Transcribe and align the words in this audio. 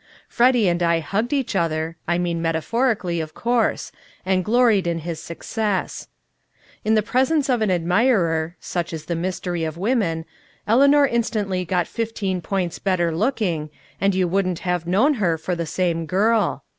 Freddy 0.27 0.67
and 0.67 0.81
I 0.81 0.99
hugged 0.99 1.31
each 1.31 1.55
other 1.55 1.95
(I 2.07 2.17
mean 2.17 2.41
metaphorically, 2.41 3.21
of 3.21 3.35
course) 3.35 3.91
and 4.25 4.43
gloried 4.43 4.87
in 4.87 4.97
his 5.05 5.21
success. 5.21 6.07
In 6.83 6.95
the 6.95 7.03
presence 7.03 7.49
of 7.49 7.61
an 7.61 7.69
admirer 7.69 8.55
(such 8.59 8.93
is 8.93 9.05
the 9.05 9.13
mystery 9.15 9.63
of 9.63 9.77
women) 9.77 10.25
Eleanor 10.65 11.05
instantly 11.05 11.65
got 11.65 11.85
fifteen 11.85 12.41
points 12.41 12.79
better 12.79 13.15
looking, 13.15 13.69
and 14.01 14.15
you 14.15 14.27
wouldn't 14.27 14.61
have 14.65 14.87
known 14.87 15.13
her 15.21 15.37
for 15.37 15.53
the 15.53 15.67
same 15.67 16.07
girl. 16.07 16.63